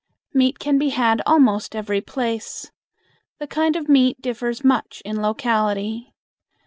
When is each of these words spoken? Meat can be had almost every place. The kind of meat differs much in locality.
Meat 0.33 0.57
can 0.57 0.79
be 0.79 0.89
had 0.89 1.21
almost 1.27 1.75
every 1.75 2.01
place. 2.01 2.71
The 3.37 3.45
kind 3.45 3.75
of 3.75 3.87
meat 3.87 4.19
differs 4.19 4.63
much 4.63 5.03
in 5.05 5.21
locality. 5.21 6.15